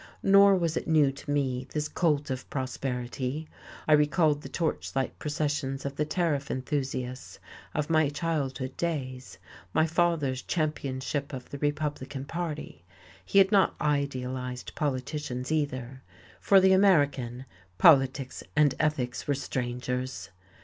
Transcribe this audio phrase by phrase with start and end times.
[0.23, 3.47] Nor was it new to me; this cult of prosperity.
[3.87, 7.37] I recalled the torch light processions of the tariff enthusiasts
[7.75, 9.37] of my childhood days,
[9.75, 12.83] my father's championship of the Republican Party.
[13.23, 16.01] He had not idealized politicians, either.
[16.39, 17.45] For the American,
[17.77, 20.31] politics and ethics were strangers.